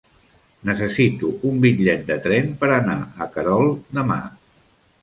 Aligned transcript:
Necessito 0.69 1.29
un 1.51 1.61
bitllet 1.67 2.03
de 2.09 2.17
tren 2.27 2.51
per 2.65 2.73
anar 2.81 2.99
a 3.27 3.33
Querol 3.37 3.73
demà. 4.01 4.23